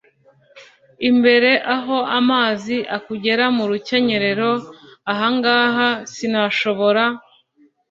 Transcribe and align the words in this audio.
imbere 1.09 1.51
aho 1.75 1.97
amazi 2.19 2.75
akugera 2.97 3.45
mu 3.55 3.63
rukenyerero, 3.71 4.51
ahangaha 5.11 5.87
sinashobora 6.13 7.03